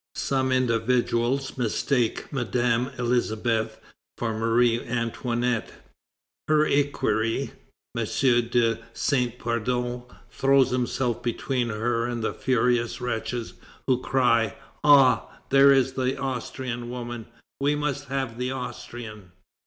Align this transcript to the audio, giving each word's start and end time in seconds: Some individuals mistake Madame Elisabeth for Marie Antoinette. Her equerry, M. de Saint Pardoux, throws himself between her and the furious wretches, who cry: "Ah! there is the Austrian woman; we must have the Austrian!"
Some 0.15 0.51
individuals 0.51 1.59
mistake 1.59 2.33
Madame 2.33 2.89
Elisabeth 2.97 3.79
for 4.17 4.33
Marie 4.35 4.83
Antoinette. 4.83 5.71
Her 6.47 6.65
equerry, 6.65 7.51
M. 7.95 8.05
de 8.49 8.79
Saint 8.93 9.37
Pardoux, 9.37 10.05
throws 10.31 10.71
himself 10.71 11.21
between 11.21 11.69
her 11.69 12.07
and 12.07 12.23
the 12.23 12.33
furious 12.33 12.99
wretches, 12.99 13.53
who 13.85 14.01
cry: 14.01 14.55
"Ah! 14.83 15.27
there 15.51 15.71
is 15.71 15.93
the 15.93 16.19
Austrian 16.19 16.89
woman; 16.89 17.27
we 17.59 17.75
must 17.75 18.05
have 18.05 18.39
the 18.39 18.49
Austrian!" 18.49 19.31